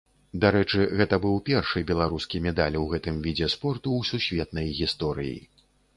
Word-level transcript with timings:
Дарэчы, 0.43 0.79
гэта 1.01 1.17
быў 1.25 1.35
першы 1.49 1.83
беларускі 1.91 2.41
медаль 2.47 2.77
у 2.79 2.83
гэтым 2.95 3.19
відзе 3.27 3.53
спорту 3.57 3.87
ў 3.99 4.11
сусветнай 4.13 4.67
гісторыі. 4.79 5.37